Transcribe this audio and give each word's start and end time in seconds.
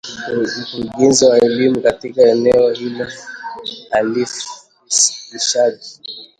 Mkurugenzi 0.79 1.25
wa 1.25 1.37
elimu 1.39 1.81
katika 1.81 2.21
eneo 2.27 2.69
hilo 2.71 3.07
Halif 3.89 4.45
ishaq 5.35 5.73